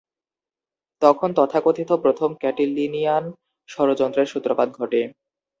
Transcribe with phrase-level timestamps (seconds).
[1.01, 3.23] তখন তথাকথিত প্রথম ক্যাটিলিনিয়ান
[3.69, 5.01] ষড়যন্ত্রের সূত্রপাত ঘটে।